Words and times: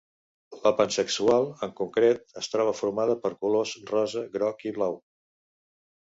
La 0.61 0.69
pansexual, 0.77 1.43
en 1.67 1.73
concret, 1.79 2.23
es 2.41 2.49
troba 2.53 2.73
formada 2.79 3.17
pels 3.25 3.37
colors 3.45 3.73
rosa, 3.91 4.23
groc, 4.39 4.65
i 4.71 4.73
blau. 4.79 4.97